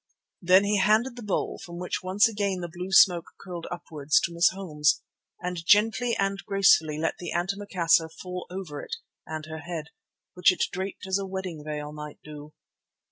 [0.41, 4.33] Then he handed the bowl, from which once again the blue smoke curled upwards, to
[4.33, 5.03] Miss Holmes,
[5.39, 8.95] and gently and gracefully let the antimacassar fall over it
[9.27, 9.91] and her head,
[10.33, 12.51] which it draped as a wedding veil might do.